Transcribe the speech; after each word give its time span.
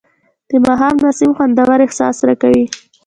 د 0.49 0.51
ماښام 0.65 0.95
نسیم 1.05 1.31
خوندور 1.37 1.79
احساس 1.85 2.17
راکوي 2.27 2.65